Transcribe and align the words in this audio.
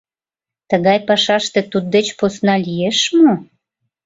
Тыгай 0.69 0.97
пашаште 1.07 1.59
туддеч 1.71 2.07
посна 2.19 2.55
лиеш 2.65 2.99
мо? 3.17 3.31